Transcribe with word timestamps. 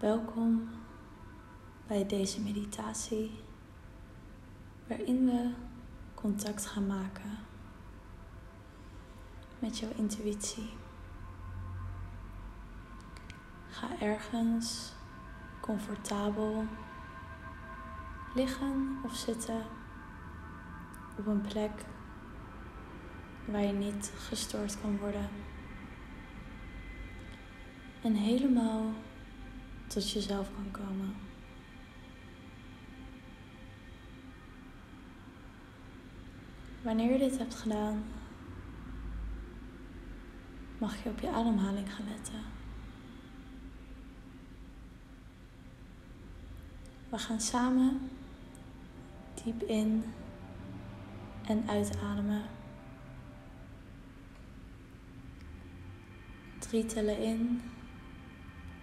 Welkom 0.00 0.68
bij 1.86 2.06
deze 2.06 2.40
meditatie, 2.40 3.30
waarin 4.86 5.26
we 5.26 5.52
contact 6.14 6.66
gaan 6.66 6.86
maken 6.86 7.38
met 9.58 9.78
jouw 9.78 9.90
intuïtie. 9.96 10.70
Ga 13.70 13.88
ergens 14.00 14.92
comfortabel 15.60 16.64
liggen 18.34 18.98
of 19.04 19.14
zitten 19.14 19.62
op 21.18 21.26
een 21.26 21.40
plek 21.40 21.84
waar 23.44 23.62
je 23.62 23.72
niet 23.72 24.12
gestoord 24.16 24.80
kan 24.80 24.98
worden. 24.98 25.28
En 28.02 28.14
helemaal 28.14 28.92
tot 29.90 30.10
jezelf 30.10 30.48
kan 30.54 30.70
komen. 30.70 31.14
Wanneer 36.82 37.12
je 37.12 37.18
dit 37.18 37.38
hebt 37.38 37.54
gedaan, 37.54 38.04
mag 40.78 41.02
je 41.02 41.08
op 41.08 41.20
je 41.20 41.30
ademhaling 41.30 41.94
gaan 41.94 42.06
letten. 42.08 42.42
We 47.08 47.18
gaan 47.18 47.40
samen 47.40 48.10
diep 49.44 49.62
in 49.62 50.04
en 51.46 51.68
uitademen. 51.68 52.42
Drie 56.58 56.86
tellen 56.86 57.18
in 57.18 57.62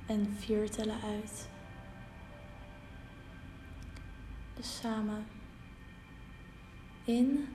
en 0.07 0.35
vier 0.37 0.69
tellen 0.69 1.01
uit. 1.01 1.49
Dus 4.53 4.79
samen 4.79 5.25
in. 7.03 7.47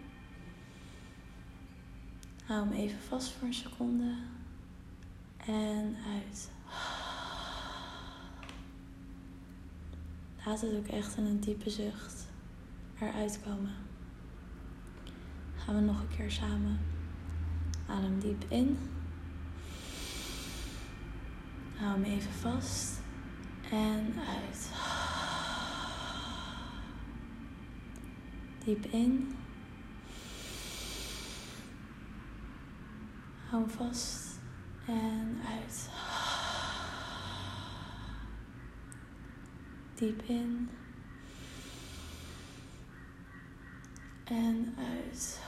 Hou 2.45 2.69
hem 2.69 2.73
even 2.73 2.99
vast 2.99 3.33
voor 3.33 3.49
een 3.49 3.55
seconde. 3.55 4.15
En 5.47 5.97
uit. 6.15 6.51
Laat 10.45 10.61
het 10.61 10.75
ook 10.75 10.87
echt 10.87 11.17
in 11.17 11.25
een 11.25 11.41
diepe 11.41 11.71
zucht 11.71 12.29
eruit 13.01 13.41
komen. 13.45 13.75
Gaan 15.57 15.75
we 15.75 15.81
nog 15.81 16.01
een 16.01 16.17
keer 16.17 16.31
samen. 16.31 16.81
Adem 17.87 18.21
diep 18.21 18.45
in. 18.49 18.79
Hou 21.83 21.93
hem 21.93 22.05
even 22.05 22.33
vast. 22.33 23.01
En 23.71 24.15
uit. 24.29 24.71
Diep 28.65 28.85
in. 28.87 29.37
Hou 33.49 33.63
hem 33.63 33.71
vast. 33.71 34.39
En 34.87 35.41
uit. 35.51 35.89
Diep 39.95 40.23
in. 40.23 40.71
En 44.25 44.75
uit. 44.79 45.41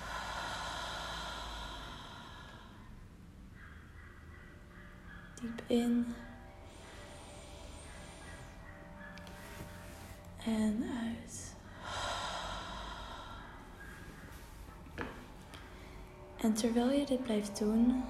Diep 5.45 5.63
in. 5.67 6.15
En 10.45 10.91
uit. 11.03 11.55
En 16.37 16.55
terwijl 16.55 16.91
je 16.91 17.07
dit 17.07 17.23
blijft 17.23 17.59
doen, 17.59 18.05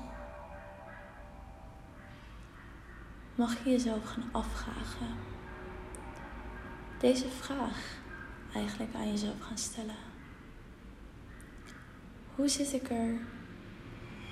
mag 3.35 3.65
je 3.65 3.71
jezelf 3.71 4.05
gaan 4.05 4.29
afvragen. 4.33 5.17
Deze 6.99 7.29
vraag 7.29 7.99
eigenlijk 8.55 8.95
aan 8.95 9.11
jezelf 9.11 9.41
gaan 9.41 9.59
stellen. 9.59 9.97
Hoe 12.35 12.49
zit 12.49 12.73
ik 12.73 12.91
er 12.91 13.21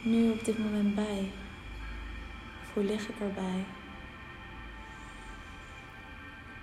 nu 0.02 0.30
op 0.30 0.44
dit 0.44 0.58
moment 0.58 0.94
bij? 0.94 1.41
Hoe 2.72 2.84
lig 2.84 3.08
ik 3.08 3.20
erbij? 3.20 3.64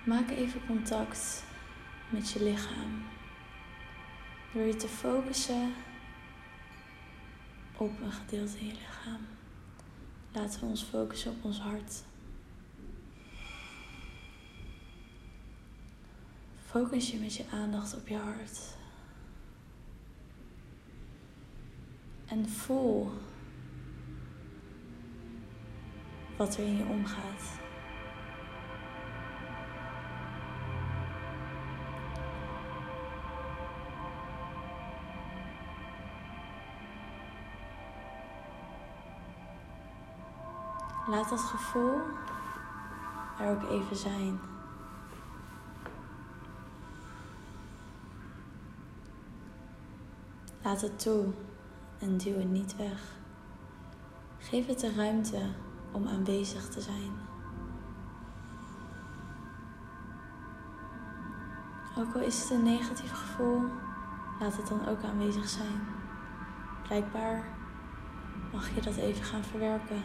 Maak 0.04 0.30
even 0.30 0.66
contact 0.66 1.44
met 2.08 2.30
je 2.30 2.42
lichaam. 2.42 3.02
Door 4.52 4.62
je 4.62 4.76
te 4.76 4.88
focussen 4.88 5.74
op 7.76 8.00
een 8.00 8.12
gedeelte 8.12 8.58
in 8.58 8.66
je 8.66 8.72
lichaam. 8.72 9.26
Laten 10.32 10.60
we 10.60 10.66
ons 10.66 10.82
focussen 10.82 11.30
op 11.30 11.44
ons 11.44 11.60
hart. 11.60 12.02
Focus 16.66 17.10
je 17.10 17.18
met 17.18 17.34
je 17.36 17.44
aandacht 17.52 17.96
op 17.96 18.08
je 18.08 18.16
hart. 18.16 18.60
En 22.26 22.48
voel 22.48 23.12
wat 26.40 26.56
er 26.56 26.64
in 26.64 26.76
je 26.76 26.84
omgaat. 26.84 27.42
Laat 41.06 41.28
dat 41.28 41.40
gevoel 41.40 42.00
er 43.38 43.50
ook 43.50 43.70
even 43.70 43.96
zijn. 43.96 44.40
Laat 50.62 50.80
het 50.80 50.98
toe 50.98 51.32
en 51.98 52.16
duw 52.16 52.38
het 52.38 52.50
niet 52.50 52.76
weg. 52.76 53.16
Geef 54.38 54.66
het 54.66 54.80
de 54.80 54.94
ruimte 54.94 55.48
om 55.92 56.06
aanwezig 56.06 56.68
te 56.68 56.80
zijn. 56.80 57.12
Ook 61.98 62.14
al 62.14 62.20
is 62.20 62.40
het 62.40 62.50
een 62.50 62.62
negatief 62.62 63.12
gevoel, 63.12 63.62
laat 64.40 64.56
het 64.56 64.68
dan 64.68 64.88
ook 64.88 65.02
aanwezig 65.02 65.48
zijn. 65.48 65.80
Blijkbaar 66.82 67.44
mag 68.52 68.74
je 68.74 68.80
dat 68.80 68.96
even 68.96 69.24
gaan 69.24 69.44
verwerken. 69.44 70.02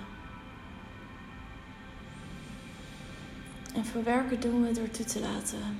En 3.75 3.85
verwerken 3.85 4.39
doen 4.39 4.63
we 4.63 4.71
door 4.71 4.89
toe 4.89 5.05
te 5.05 5.19
laten. 5.19 5.79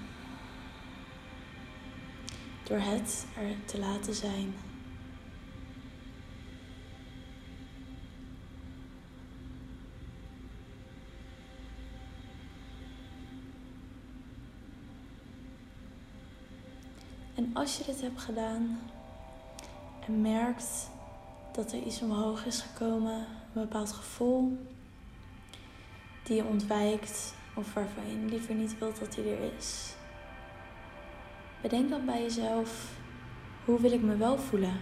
Door 2.63 2.77
het 2.77 3.25
er 3.37 3.65
te 3.65 3.79
laten 3.79 4.13
zijn. 4.13 4.53
En 17.35 17.44
als 17.55 17.77
je 17.77 17.83
dit 17.83 18.01
hebt 18.01 18.21
gedaan 18.21 18.79
en 20.05 20.21
merkt 20.21 20.89
dat 21.51 21.71
er 21.71 21.81
iets 21.81 22.01
omhoog 22.01 22.45
is 22.45 22.61
gekomen, 22.61 23.15
een 23.15 23.61
bepaald 23.61 23.91
gevoel 23.91 24.57
die 26.23 26.35
je 26.35 26.43
ontwijkt 26.43 27.33
of 27.55 27.73
waarvan 27.73 28.09
je 28.09 28.29
liever 28.29 28.55
niet 28.55 28.77
wilt 28.77 28.99
dat 28.99 29.15
hij 29.15 29.25
er 29.25 29.53
is, 29.57 29.93
bedenk 31.61 31.89
dan 31.89 32.05
bij 32.05 32.21
jezelf: 32.21 32.91
hoe 33.65 33.81
wil 33.81 33.91
ik 33.91 34.01
me 34.01 34.17
wel 34.17 34.37
voelen? 34.37 34.79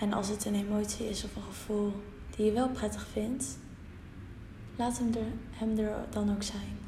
En 0.00 0.12
als 0.12 0.28
het 0.28 0.44
een 0.44 0.54
emotie 0.54 1.08
is 1.08 1.24
of 1.24 1.36
een 1.36 1.42
gevoel 1.42 1.92
die 2.36 2.44
je 2.44 2.52
wel 2.52 2.68
prettig 2.68 3.06
vindt, 3.06 3.58
laat 4.76 4.98
hem 4.98 5.14
er, 5.14 5.32
hem 5.50 5.78
er 5.78 6.06
dan 6.10 6.30
ook 6.34 6.42
zijn. 6.42 6.87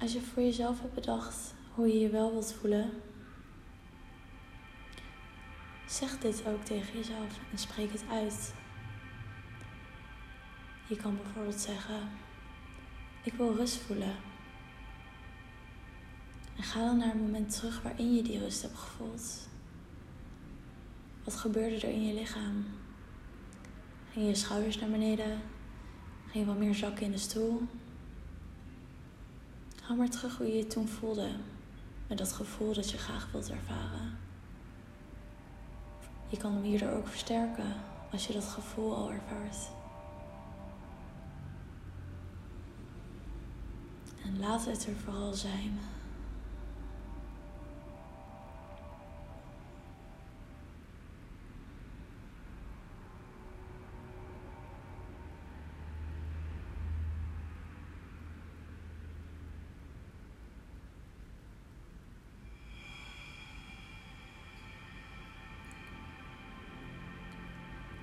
Als 0.00 0.12
je 0.12 0.20
voor 0.20 0.42
jezelf 0.42 0.80
hebt 0.80 0.94
bedacht 0.94 1.54
hoe 1.74 1.86
je 1.86 1.98
je 1.98 2.08
wel 2.08 2.32
wilt 2.32 2.52
voelen, 2.52 2.90
zeg 5.86 6.18
dit 6.18 6.46
ook 6.46 6.64
tegen 6.64 6.96
jezelf 6.96 7.38
en 7.52 7.58
spreek 7.58 7.92
het 7.92 8.04
uit. 8.10 8.54
Je 10.88 10.96
kan 10.96 11.16
bijvoorbeeld 11.16 11.60
zeggen: 11.60 12.08
Ik 13.22 13.32
wil 13.32 13.54
rust 13.54 13.76
voelen. 13.76 14.16
En 16.56 16.62
ga 16.62 16.80
dan 16.80 16.98
naar 16.98 17.14
een 17.14 17.22
moment 17.22 17.54
terug 17.54 17.82
waarin 17.82 18.14
je 18.14 18.22
die 18.22 18.38
rust 18.38 18.62
hebt 18.62 18.78
gevoeld. 18.78 19.48
Wat 21.24 21.34
gebeurde 21.34 21.76
er 21.76 21.92
in 21.92 22.06
je 22.06 22.14
lichaam? 22.14 22.64
Ging 24.12 24.26
je 24.26 24.34
schouders 24.34 24.78
naar 24.78 24.90
beneden? 24.90 25.40
Ging 26.26 26.44
je 26.44 26.52
wat 26.52 26.58
meer 26.58 26.74
zakken 26.74 27.04
in 27.04 27.10
de 27.10 27.18
stoel? 27.18 27.62
Hou 29.88 30.00
maar 30.00 30.08
terug 30.08 30.36
hoe 30.36 30.46
je 30.46 30.56
je 30.56 30.66
toen 30.66 30.88
voelde. 30.88 31.30
Met 32.06 32.18
dat 32.18 32.32
gevoel 32.32 32.74
dat 32.74 32.90
je 32.90 32.98
graag 32.98 33.28
wilt 33.32 33.50
ervaren. 33.50 34.18
Je 36.28 36.36
kan 36.36 36.52
hem 36.52 36.62
hierdoor 36.62 36.90
ook 36.90 37.08
versterken 37.08 37.74
als 38.12 38.26
je 38.26 38.32
dat 38.32 38.44
gevoel 38.44 38.94
al 38.94 39.10
ervaart. 39.10 39.56
En 44.24 44.38
laat 44.38 44.64
het 44.64 44.86
er 44.86 44.96
vooral 44.96 45.34
zijn. 45.34 45.78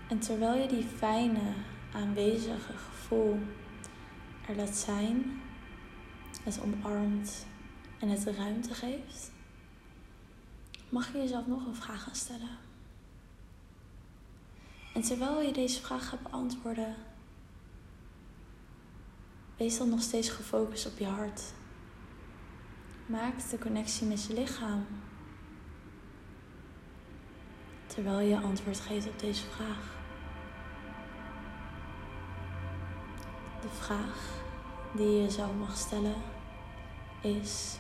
En 0.07 0.19
terwijl 0.19 0.62
je 0.62 0.68
die 0.68 0.84
fijne, 0.84 1.54
aanwezige 1.94 2.74
gevoel 2.74 3.40
er 4.48 4.56
laat 4.56 4.75
zijn, 4.75 5.42
het 6.44 6.62
omarmt 6.62 7.46
en 8.00 8.10
het 8.10 8.24
ruimte 8.24 8.74
geeft, 8.74 9.31
mag 10.90 11.12
je 11.12 11.18
jezelf 11.18 11.48
nog 11.48 11.66
een 11.66 11.75
vraag 11.75 12.04
gaan 12.04 12.16
stellen. 12.16 12.57
En 14.94 15.02
terwijl 15.02 15.42
je 15.42 15.54
deze 15.54 15.81
vraag 15.81 16.10
gaat 16.10 16.24
beantwoorden, 16.24 16.96
wees 19.58 19.78
dan 19.78 19.90
nog 19.90 20.01
steeds 20.01 20.30
gefocust 20.30 20.86
op 20.86 20.98
je 20.98 21.06
hart. 21.06 21.42
Maak 23.06 23.50
de 23.50 23.58
connectie 23.58 24.08
met 24.08 24.25
je 24.25 24.34
lichaam. 24.34 24.86
Terwijl 27.95 28.19
je 28.19 28.39
antwoord 28.39 28.80
geeft 28.80 29.07
op 29.07 29.19
deze 29.19 29.45
vraag. 29.45 29.94
De 33.62 33.69
vraag 33.69 34.42
die 34.94 35.07
je 35.09 35.21
jezelf 35.21 35.53
mag 35.59 35.75
stellen 35.75 36.15
is: 37.21 37.77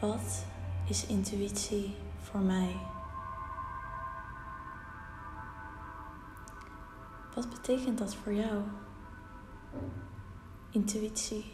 wat 0.00 0.44
is 0.88 1.06
intuïtie 1.06 1.96
voor 2.20 2.40
mij? 2.40 2.76
Wat 7.34 7.50
betekent 7.50 7.98
dat 7.98 8.14
voor 8.14 8.32
jou? 8.32 8.62
Intuïtie. 10.70 11.52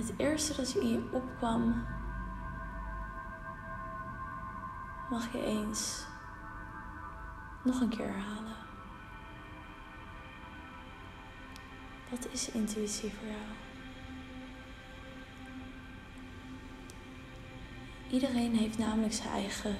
Het 0.00 0.12
eerste 0.16 0.56
dat 0.56 0.74
in 0.74 0.88
je 0.88 1.08
opkwam 1.12 1.86
mag 5.10 5.32
je 5.32 5.44
eens 5.44 6.04
nog 7.64 7.80
een 7.80 7.88
keer 7.88 8.06
herhalen. 8.06 8.56
Wat 12.10 12.28
is 12.30 12.50
intuïtie 12.50 13.12
voor 13.12 13.26
jou? 13.26 13.40
Iedereen 18.10 18.54
heeft 18.56 18.78
namelijk 18.78 19.12
zijn 19.12 19.28
eigen 19.28 19.76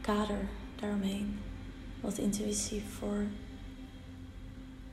kader 0.00 0.48
daaromheen. 0.76 1.38
Wat 2.00 2.18
intuïtie 2.18 2.82
voor 2.84 3.26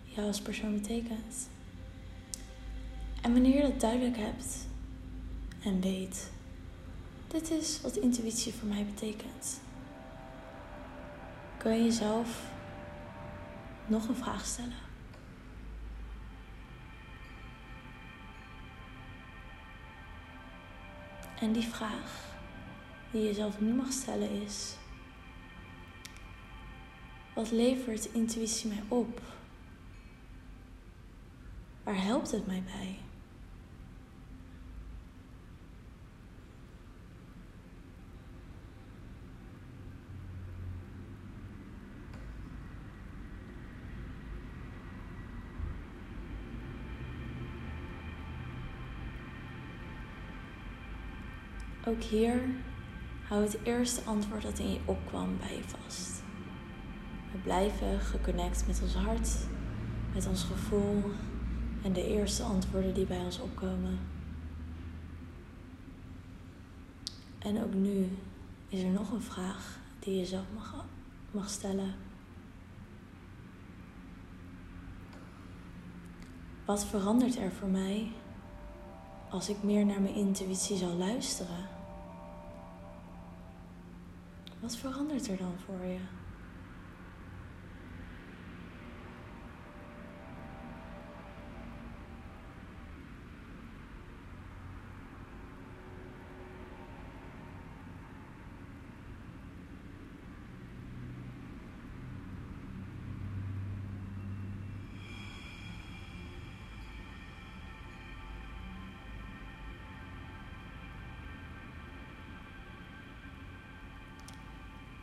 jou 0.03 0.27
als 0.27 0.41
persoon 0.41 0.73
betekent. 0.73 1.50
En 3.21 3.33
wanneer 3.33 3.56
je 3.56 3.62
dat 3.62 3.80
duidelijk 3.80 4.18
hebt 4.18 4.66
en 5.63 5.81
weet, 5.81 6.31
dit 7.27 7.51
is 7.51 7.81
wat 7.81 7.95
intuïtie 7.95 8.54
voor 8.54 8.68
mij 8.68 8.86
betekent 8.86 9.59
kun 11.57 11.77
je 11.77 11.83
jezelf 11.83 12.44
nog 13.88 14.07
een 14.07 14.15
vraag 14.15 14.45
stellen. 14.45 14.86
En 21.39 21.51
die 21.51 21.63
vraag 21.63 22.36
die 23.12 23.21
je 23.21 23.27
jezelf 23.27 23.59
nu 23.59 23.74
mag 23.74 23.92
stellen 23.92 24.30
is: 24.30 24.75
wat 27.33 27.51
levert 27.51 28.13
intuïtie 28.13 28.69
mij 28.69 28.83
op? 28.88 29.21
Waar 31.83 32.04
helpt 32.04 32.31
het 32.31 32.48
mij 32.48 32.63
bij? 32.63 32.98
Ook 51.87 52.03
hier 52.03 52.41
hou 53.27 53.43
het 53.43 53.57
eerste 53.63 54.01
antwoord 54.01 54.41
dat 54.41 54.59
in 54.59 54.71
je 54.71 54.79
opkwam 54.85 55.37
bij 55.37 55.55
je 55.55 55.63
vast. 55.63 56.23
We 57.31 57.37
blijven 57.37 57.99
geconnect 57.99 58.67
met 58.67 58.81
ons 58.81 58.95
hart, 58.95 59.29
met 60.13 60.27
ons 60.27 60.43
gevoel 60.43 61.03
en 61.83 61.93
de 61.93 62.07
eerste 62.07 62.43
antwoorden 62.43 62.93
die 62.93 63.05
bij 63.05 63.19
ons 63.19 63.39
opkomen. 63.39 63.99
En 67.39 67.63
ook 67.63 67.73
nu 67.73 68.17
is 68.67 68.83
er 68.83 68.89
nog 68.89 69.11
een 69.11 69.21
vraag 69.21 69.79
die 69.99 70.17
je 70.17 70.25
zelf 70.25 70.45
mag, 70.53 70.85
mag 71.31 71.49
stellen. 71.49 71.95
Wat 76.65 76.85
verandert 76.85 77.37
er 77.37 77.51
voor 77.51 77.69
mij 77.69 78.11
als 79.29 79.49
ik 79.49 79.63
meer 79.63 79.85
naar 79.85 80.01
mijn 80.01 80.15
intuïtie 80.15 80.77
zal 80.77 80.94
luisteren? 80.94 81.76
Wat 84.68 84.78
verandert 84.78 85.28
er 85.28 85.38
dan 85.38 85.54
voor 85.66 85.86
je? 85.86 85.97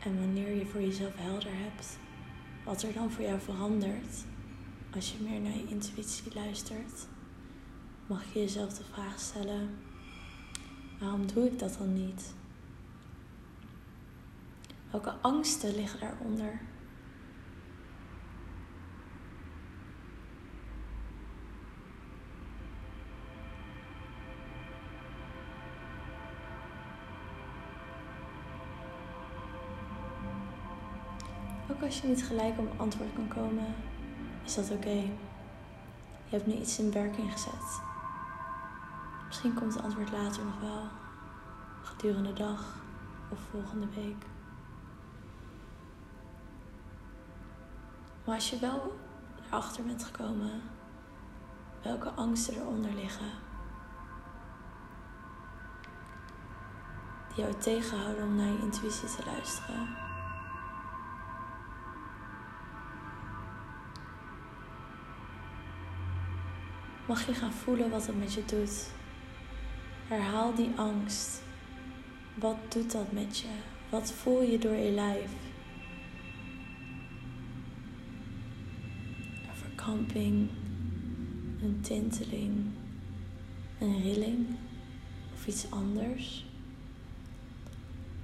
En 0.05 0.19
wanneer 0.19 0.55
je 0.55 0.65
voor 0.65 0.81
jezelf 0.81 1.15
helder 1.15 1.51
hebt 1.51 1.97
wat 2.63 2.83
er 2.83 2.93
dan 2.93 3.11
voor 3.11 3.23
jou 3.23 3.39
verandert 3.39 4.23
als 4.95 5.11
je 5.11 5.23
meer 5.23 5.39
naar 5.39 5.57
je 5.57 5.67
intuïtie 5.67 6.33
luistert, 6.33 7.07
mag 8.07 8.33
je 8.33 8.39
jezelf 8.39 8.73
de 8.73 8.83
vraag 8.83 9.19
stellen: 9.19 9.69
waarom 10.99 11.27
doe 11.27 11.45
ik 11.45 11.59
dat 11.59 11.75
dan 11.77 11.93
niet? 11.93 12.33
Welke 14.91 15.13
angsten 15.21 15.75
liggen 15.75 15.99
daaronder? 15.99 16.61
Ook 31.75 31.83
als 31.83 32.01
je 32.01 32.07
niet 32.07 32.25
gelijk 32.25 32.59
op 32.59 32.79
antwoord 32.79 33.13
kan 33.13 33.27
komen, 33.27 33.75
is 34.43 34.55
dat 34.55 34.71
oké. 34.71 34.89
Je 34.89 36.29
hebt 36.29 36.45
nu 36.45 36.53
iets 36.53 36.79
in 36.79 36.91
werking 36.91 37.31
gezet. 37.31 37.81
Misschien 39.27 39.53
komt 39.53 39.73
het 39.73 39.83
antwoord 39.83 40.11
later 40.11 40.45
nog 40.45 40.59
wel, 40.59 40.87
gedurende 41.81 42.33
de 42.33 42.39
dag 42.39 42.83
of 43.31 43.39
volgende 43.51 43.87
week. 43.95 44.25
Maar 48.25 48.35
als 48.35 48.49
je 48.49 48.59
wel 48.59 48.95
erachter 49.47 49.83
bent 49.83 50.03
gekomen 50.03 50.61
welke 51.81 52.09
angsten 52.09 52.55
eronder 52.55 52.93
liggen. 52.93 53.31
Die 57.27 57.43
jou 57.43 57.57
tegenhouden 57.57 58.23
om 58.23 58.35
naar 58.35 58.51
je 58.51 58.59
intuïtie 58.61 59.15
te 59.15 59.25
luisteren. 59.25 60.14
Mag 67.07 67.25
je 67.25 67.33
gaan 67.33 67.53
voelen 67.53 67.89
wat 67.89 68.05
het 68.07 68.19
met 68.19 68.33
je 68.33 68.45
doet. 68.45 68.89
Herhaal 70.07 70.55
die 70.55 70.71
angst. 70.75 71.41
Wat 72.33 72.57
doet 72.69 72.91
dat 72.91 73.11
met 73.11 73.37
je? 73.37 73.47
Wat 73.89 74.11
voel 74.11 74.41
je 74.41 74.57
door 74.57 74.75
je 74.75 74.91
lijf? 74.91 75.31
Een 79.47 79.55
verkramping, 79.55 80.49
een 81.61 81.79
tinteling, 81.81 82.65
een 83.79 84.01
rilling 84.01 84.47
of 85.33 85.47
iets 85.47 85.71
anders. 85.71 86.45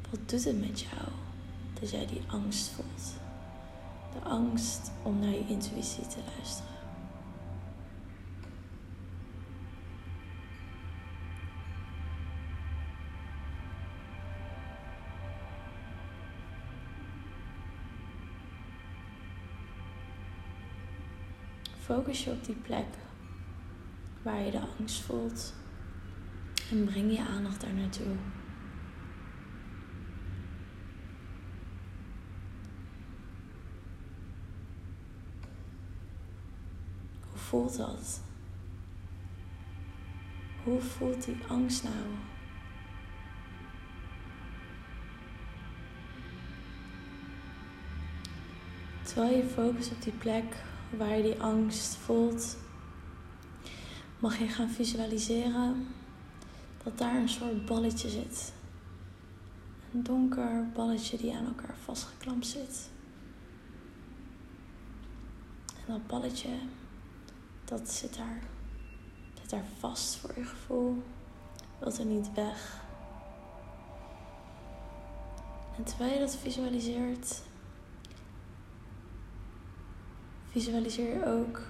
Wat 0.10 0.30
doet 0.30 0.44
het 0.44 0.60
met 0.60 0.80
jou 0.82 1.12
dat 1.80 1.92
jij 1.92 2.06
die 2.06 2.22
angst 2.28 2.70
voelt? 2.70 3.14
De 4.14 4.30
angst 4.30 4.92
om 5.04 5.20
naar 5.20 5.30
je 5.30 5.48
intuïtie 5.48 6.08
te 6.08 6.18
luisteren. 6.36 6.71
Focus 21.92 22.24
je 22.24 22.32
op 22.32 22.46
die 22.46 22.56
plek 22.56 22.88
waar 24.22 24.40
je 24.40 24.52
de 24.52 24.60
angst 24.80 25.02
voelt 25.02 25.54
en 26.70 26.86
breng 26.86 27.12
je 27.12 27.26
aandacht 27.26 27.62
daar 27.62 27.74
naartoe. 27.74 28.16
Hoe 37.30 37.40
voelt 37.40 37.78
dat? 37.78 38.22
Hoe 40.64 40.82
voelt 40.82 41.26
die 41.26 41.38
angst 41.48 41.84
nou? 41.84 42.06
Terwijl 49.04 49.38
je 49.38 49.44
focust 49.44 49.92
op 49.92 50.02
die 50.02 50.14
plek 50.14 50.70
waar 50.98 51.18
je 51.18 51.24
die 51.24 51.42
angst 51.42 51.96
voelt, 51.96 52.58
mag 54.20 54.38
je 54.38 54.48
gaan 54.48 54.70
visualiseren 54.70 55.88
dat 56.84 56.98
daar 56.98 57.16
een 57.16 57.30
soort 57.30 57.66
balletje 57.66 58.10
zit. 58.10 58.54
Een 59.94 60.04
donker 60.04 60.70
balletje 60.74 61.18
die 61.18 61.36
aan 61.36 61.46
elkaar 61.46 61.76
vastgeklampt 61.84 62.48
zit. 62.48 62.90
En 65.66 65.94
dat 65.94 66.08
balletje, 66.08 66.50
dat 67.66 67.90
zit 67.90 68.18
daar, 68.18 68.44
zit 69.42 69.50
daar 69.50 69.66
vast 69.80 70.16
voor 70.16 70.32
je 70.36 70.44
gevoel. 70.44 71.04
Wilt 71.80 71.98
er 71.98 72.06
niet 72.06 72.34
weg. 72.34 72.82
En 75.78 75.84
terwijl 75.84 76.14
je 76.14 76.20
dat 76.20 76.36
visualiseert, 76.36 77.42
visualiseer 80.51 81.25
ook 81.27 81.62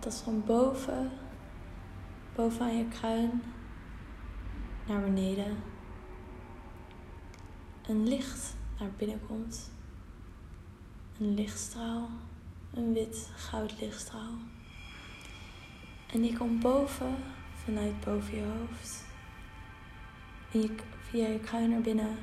dat 0.00 0.22
van 0.24 0.42
boven, 0.46 1.10
bovenaan 2.34 2.76
je 2.76 2.88
kruin, 2.88 3.42
naar 4.86 5.00
beneden, 5.00 5.56
een 7.86 8.08
licht 8.08 8.56
naar 8.78 8.90
binnen 8.96 9.20
komt. 9.26 9.70
Een 11.18 11.34
lichtstraal, 11.34 12.08
een 12.74 12.92
wit 12.92 13.30
goud 13.36 13.80
lichtstraal. 13.80 14.34
En 16.12 16.20
die 16.20 16.36
komt 16.36 16.60
boven, 16.60 17.16
vanuit 17.64 18.00
boven 18.00 18.36
je 18.36 18.44
hoofd. 18.44 19.04
En 20.52 20.70
via 21.00 21.28
je 21.28 21.40
kruin 21.40 21.70
naar 21.70 21.80
binnen, 21.80 22.16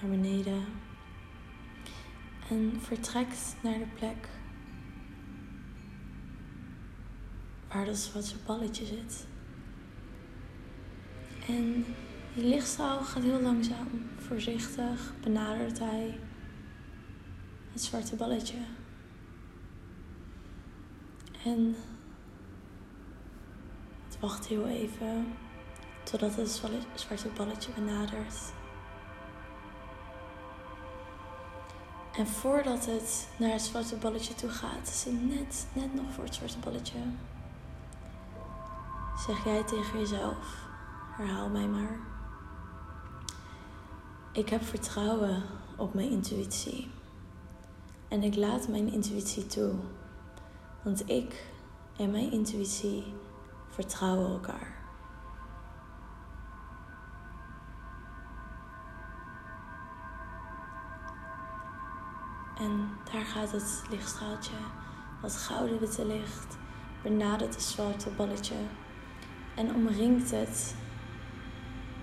naar 0.00 0.10
beneden 0.10 0.64
en 2.50 2.80
vertrekt 2.80 3.56
naar 3.62 3.78
de 3.78 3.86
plek 3.94 4.28
waar 7.68 7.84
dat 7.84 7.96
zwarte 7.96 8.34
balletje 8.46 8.86
zit. 8.86 9.26
En 11.46 11.84
die 12.34 12.44
lichtstraal 12.44 13.02
gaat 13.02 13.22
heel 13.22 13.40
langzaam, 13.40 13.88
voorzichtig, 14.16 15.14
benadert 15.22 15.78
hij 15.78 16.18
het 17.72 17.82
zwarte 17.82 18.16
balletje. 18.16 18.58
En 21.44 21.76
het 24.04 24.20
wacht 24.20 24.46
heel 24.46 24.66
even 24.66 25.26
totdat 26.02 26.36
het 26.36 26.62
zwarte 26.94 27.28
balletje 27.36 27.72
benadert. 27.72 28.52
En 32.18 32.26
voordat 32.26 32.86
het 32.86 33.28
naar 33.36 33.50
het 33.50 33.62
zwarte 33.62 33.96
balletje 33.96 34.34
toe 34.34 34.50
gaat, 34.50 34.88
is 34.88 35.04
het 35.04 35.28
net, 35.28 35.66
net 35.72 35.94
nog 35.94 36.12
voor 36.12 36.24
het 36.24 36.34
zwarte 36.34 36.58
balletje. 36.58 36.98
Zeg 39.26 39.44
jij 39.44 39.64
tegen 39.64 39.98
jezelf, 39.98 40.66
herhaal 41.16 41.48
mij 41.48 41.66
maar. 41.66 41.98
Ik 44.32 44.48
heb 44.48 44.62
vertrouwen 44.62 45.42
op 45.76 45.94
mijn 45.94 46.10
intuïtie. 46.10 46.90
En 48.08 48.22
ik 48.22 48.36
laat 48.36 48.68
mijn 48.68 48.92
intuïtie 48.92 49.46
toe. 49.46 49.74
Want 50.82 51.10
ik 51.10 51.46
en 51.96 52.10
mijn 52.10 52.32
intuïtie 52.32 53.04
vertrouwen 53.68 54.30
elkaar. 54.30 54.77
En 62.58 62.88
daar 63.12 63.24
gaat 63.24 63.52
het 63.52 63.82
lichtstraaltje, 63.90 64.52
dat 65.22 65.36
gouden 65.36 65.78
witte 65.78 66.06
licht, 66.06 66.56
benadert 67.02 67.54
het 67.54 67.62
zwarte 67.62 68.10
balletje 68.10 68.54
en 69.54 69.74
omringt 69.74 70.30
het 70.30 70.74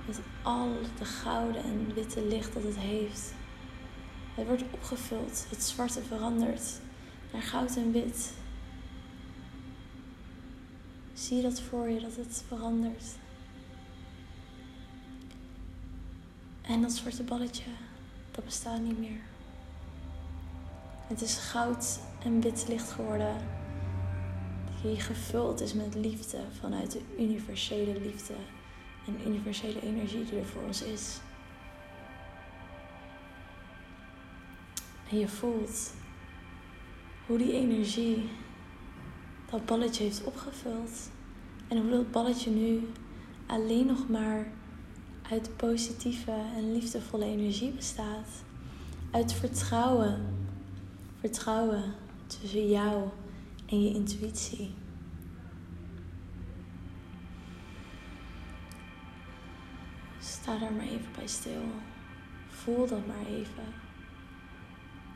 met 0.06 0.20
al 0.42 0.70
de 0.98 1.06
gouden 1.06 1.64
en 1.64 1.94
witte 1.94 2.26
licht 2.26 2.54
dat 2.54 2.64
het 2.64 2.78
heeft. 2.78 3.34
Het 4.36 4.48
wordt 4.48 4.64
opgevuld, 4.72 5.46
het 5.50 5.64
zwarte 5.64 6.02
verandert 6.02 6.80
naar 7.32 7.42
goud 7.42 7.76
en 7.76 7.92
wit. 7.92 8.34
Zie 11.14 11.38
je 11.38 11.44
dat 11.44 11.62
voor 11.62 11.90
je, 11.90 12.00
dat 12.00 12.16
het 12.16 12.44
verandert. 12.48 13.04
En 16.62 16.82
dat 16.82 16.92
zwarte 16.92 17.24
balletje, 17.24 17.70
dat 18.32 18.46
bestaat 18.46 18.82
niet 18.82 19.00
meer. 19.00 19.35
Het 21.08 21.22
is 21.22 21.38
goud 21.38 22.00
en 22.24 22.42
wit 22.42 22.66
licht 22.68 22.92
geworden. 22.92 23.36
Die 24.82 25.00
gevuld 25.00 25.62
is 25.62 25.74
met 25.74 25.96
liefde 25.96 26.38
vanuit 26.60 26.92
de 26.92 27.02
universele 27.20 28.00
liefde 28.00 28.34
en 29.08 29.28
universele 29.28 29.82
energie 29.82 30.26
die 30.26 30.40
er 30.40 30.46
voor 30.46 30.62
ons 30.62 30.82
is. 30.82 31.20
En 35.10 35.20
je 35.20 35.28
voelt 35.28 35.94
hoe 37.26 37.38
die 37.38 37.54
energie 37.54 38.30
dat 39.52 39.66
balletje 39.66 40.04
heeft 40.04 40.24
opgevuld. 40.24 41.10
En 41.68 41.78
hoe 41.78 41.90
dat 41.90 42.12
balletje 42.12 42.52
nu 42.52 42.88
alleen 43.46 43.86
nog 43.86 44.10
maar 44.10 44.48
uit 45.32 45.56
positieve 45.56 46.36
en 46.56 46.74
liefdevolle 46.74 47.26
energie 47.26 47.72
bestaat. 47.72 48.30
Uit 49.12 49.34
vertrouwen 49.34 50.35
Vertrouwen 51.26 51.94
tussen 52.28 52.70
jou 52.70 53.10
en 53.66 53.84
je 53.84 53.94
intuïtie. 53.94 54.74
Sta 60.20 60.58
daar 60.60 60.74
maar 60.74 60.86
even 60.86 61.12
bij 61.16 61.28
stil. 61.28 61.62
Voel 62.48 62.88
dat 62.88 63.08
maar 63.08 63.26
even. 63.28 63.74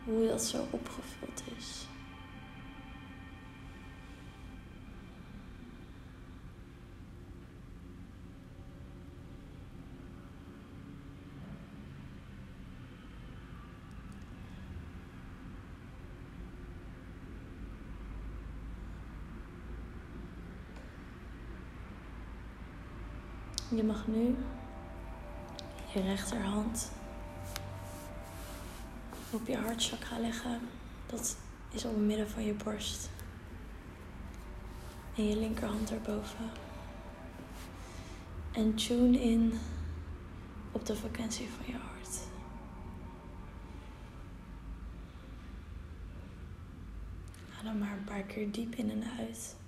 Hoe 0.06 0.28
dat 0.28 0.44
zo 0.44 0.68
opgevuld 0.70 1.44
is. 1.58 1.88
Je 23.80 23.86
mag 23.86 24.08
nu 24.08 24.36
je 25.94 26.02
rechterhand 26.02 26.92
op 29.32 29.48
je 29.48 29.58
hartchakra 29.58 30.20
leggen. 30.20 30.60
Dat 31.06 31.38
is 31.72 31.86
op 31.86 31.92
het 31.92 32.06
midden 32.06 32.30
van 32.30 32.44
je 32.44 32.54
borst. 32.54 33.10
En 35.16 35.28
je 35.28 35.36
linkerhand 35.36 35.92
erboven. 35.92 36.50
En 38.52 38.76
tune 38.76 39.22
in 39.22 39.54
op 40.72 40.86
de 40.86 40.96
frequentie 40.96 41.50
van 41.50 41.66
je 41.66 41.80
hart. 41.80 42.20
Adem 47.60 47.78
maar 47.78 47.92
een 47.92 48.04
paar 48.04 48.24
keer 48.24 48.52
diep 48.52 48.76
in 48.76 48.92
en 48.92 49.04
uit. 49.20 49.59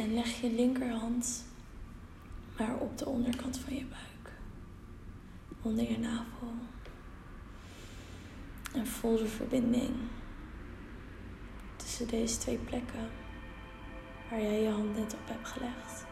En 0.00 0.14
leg 0.14 0.40
je 0.40 0.50
linkerhand 0.50 1.44
maar 2.58 2.76
op 2.76 2.98
de 2.98 3.06
onderkant 3.06 3.58
van 3.58 3.74
je 3.74 3.84
buik. 3.84 4.32
Onder 5.62 5.90
je 5.90 5.98
navel. 5.98 6.52
En 8.74 8.86
voel 8.86 9.16
de 9.16 9.26
verbinding 9.26 9.90
tussen 11.76 12.08
deze 12.08 12.38
twee 12.38 12.56
plekken 12.58 13.08
waar 14.30 14.42
jij 14.42 14.60
je 14.60 14.70
hand 14.70 14.96
net 14.96 15.14
op 15.14 15.28
hebt 15.28 15.48
gelegd. 15.48 16.04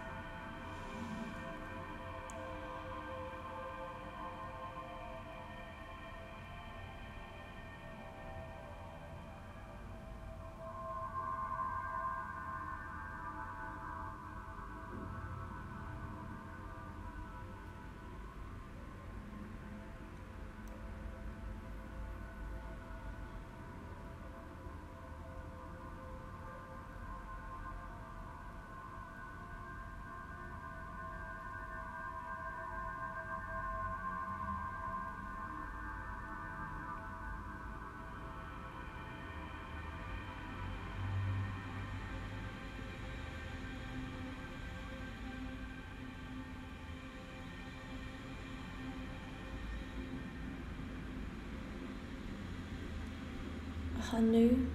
Gaan 54.09 54.31
nu 54.31 54.69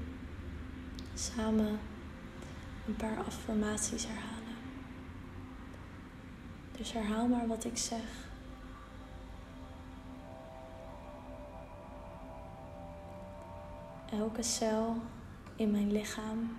samen 1.13 1.79
een 2.87 2.95
paar 2.95 3.17
affirmaties 3.17 4.05
herhalen. 4.05 4.55
Dus 6.77 6.93
herhaal 6.93 7.27
maar 7.27 7.47
wat 7.47 7.65
ik 7.65 7.77
zeg. 7.77 8.29
Elke 14.11 14.43
cel 14.43 15.01
in 15.55 15.71
mijn 15.71 15.91
lichaam 15.91 16.57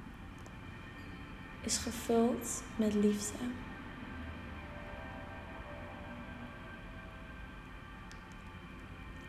is 1.61 1.77
gevuld 1.77 2.63
met 2.77 2.95
liefde. 2.95 3.39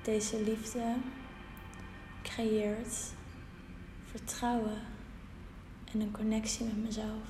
Deze 0.03 0.41
liefde 0.41 0.95
creëert 2.23 3.13
vertrouwen 4.17 4.82
en 5.93 5.99
een 6.01 6.12
connectie 6.12 6.65
met 6.65 6.84
mezelf. 6.84 7.28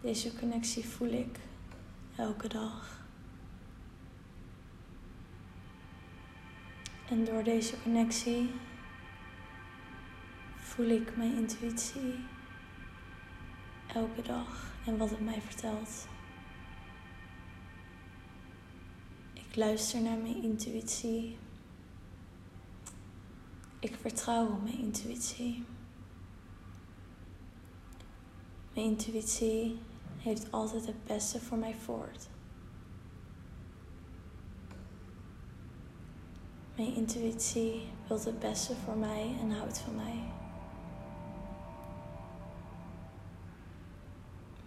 Deze 0.00 0.38
connectie 0.38 0.84
voel 0.84 1.08
ik 1.08 1.38
elke 2.16 2.48
dag. 2.48 3.06
En 7.08 7.24
door 7.24 7.42
deze 7.42 7.82
connectie 7.82 8.54
voel 10.56 10.88
ik 10.88 11.16
mijn 11.16 11.36
intuïtie 11.36 12.14
elke 13.86 14.22
dag 14.22 14.74
en 14.86 14.96
wat 14.96 15.10
het 15.10 15.20
mij 15.20 15.40
vertelt. 15.40 16.08
Ik 19.48 19.56
luister 19.56 20.00
naar 20.00 20.18
mijn 20.18 20.42
intuïtie. 20.42 21.38
Ik 23.78 23.96
vertrouw 24.00 24.46
op 24.46 24.62
mijn 24.62 24.78
intuïtie. 24.78 25.64
Mijn 28.74 28.86
intuïtie 28.86 29.78
heeft 30.18 30.52
altijd 30.52 30.86
het 30.86 31.04
beste 31.04 31.40
voor 31.40 31.58
mij 31.58 31.74
voort. 31.74 32.28
Mijn 36.76 36.94
intuïtie 36.94 37.88
wil 38.08 38.24
het 38.24 38.38
beste 38.38 38.74
voor 38.84 38.96
mij 38.96 39.36
en 39.40 39.50
houdt 39.50 39.78
van 39.78 39.94
mij. 39.94 40.22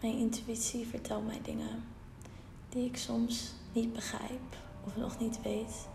Mijn 0.01 0.17
intuïtie 0.17 0.87
vertelt 0.87 1.25
mij 1.25 1.41
dingen 1.41 1.83
die 2.69 2.85
ik 2.85 2.97
soms 2.97 3.53
niet 3.73 3.93
begrijp 3.93 4.69
of 4.83 4.95
nog 4.95 5.19
niet 5.19 5.41
weet. 5.41 5.87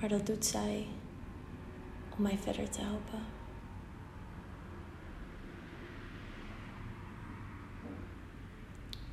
Maar 0.00 0.08
dat 0.08 0.26
doet 0.26 0.46
zij 0.46 0.86
om 2.16 2.22
mij 2.22 2.38
verder 2.38 2.70
te 2.70 2.80
helpen. 2.80 3.20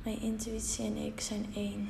Mijn 0.02 0.20
intuïtie 0.20 0.84
en 0.84 0.96
ik 0.96 1.20
zijn 1.20 1.54
één. 1.54 1.88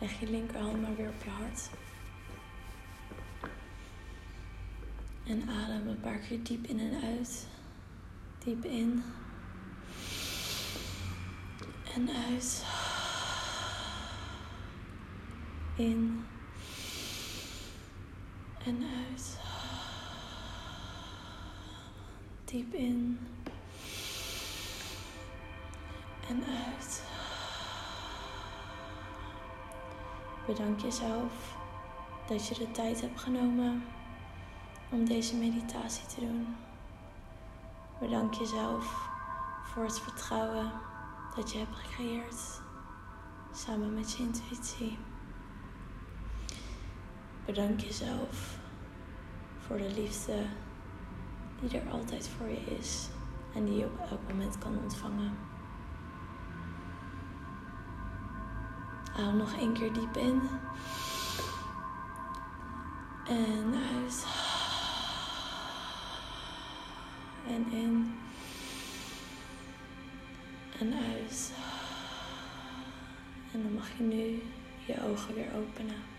Leg 0.00 0.20
je 0.20 0.30
linkerhand 0.30 0.80
maar 0.80 0.96
weer 0.96 1.08
op 1.08 1.22
je 1.24 1.30
hart. 1.30 1.70
En 5.28 5.48
adem 5.48 5.88
een 5.88 6.00
paar 6.00 6.18
keer 6.18 6.42
diep 6.42 6.66
in 6.66 6.80
en 6.80 7.02
uit. 7.02 7.46
Diep 8.38 8.64
in. 8.64 9.02
En 11.94 12.08
uit. 12.30 12.64
In. 15.76 16.24
En 18.64 18.86
uit. 19.10 19.38
Diep 22.44 22.74
in. 22.74 23.18
En 26.28 26.44
uit. 26.44 27.02
Bedank 30.46 30.80
jezelf 30.80 31.56
dat 32.28 32.46
je 32.46 32.54
de 32.54 32.70
tijd 32.70 33.00
hebt 33.00 33.20
genomen 33.20 33.82
om 34.90 35.04
deze 35.04 35.36
meditatie 35.36 36.06
te 36.06 36.20
doen. 36.20 36.56
Bedank 38.00 38.34
jezelf 38.34 39.08
voor 39.62 39.82
het 39.84 40.00
vertrouwen 40.00 40.72
dat 41.36 41.52
je 41.52 41.58
hebt 41.58 41.76
gecreëerd 41.76 42.60
samen 43.52 43.94
met 43.94 44.12
je 44.12 44.22
intuïtie. 44.22 44.98
Bedank 47.44 47.80
jezelf 47.80 48.58
voor 49.58 49.76
de 49.76 49.90
liefde 49.94 50.46
die 51.60 51.80
er 51.80 51.90
altijd 51.90 52.28
voor 52.28 52.48
je 52.48 52.76
is 52.78 53.08
en 53.54 53.64
die 53.64 53.76
je 53.76 53.84
op 53.84 53.98
elk 54.10 54.20
moment 54.28 54.58
kan 54.58 54.78
ontvangen. 54.82 55.38
Adem 59.16 59.36
nog 59.36 59.52
één 59.52 59.72
keer 59.72 59.92
diep 59.92 60.16
in. 60.16 60.42
En 63.26 63.74
uit. 63.74 64.47
En 67.48 67.72
in. 67.72 68.14
En 70.78 70.94
uit. 70.94 71.52
En 73.52 73.62
dan 73.62 73.72
mag 73.72 73.88
je 73.96 74.02
nu 74.02 74.42
je 74.86 74.94
ogen 75.10 75.34
weer 75.34 75.48
openen. 75.56 76.17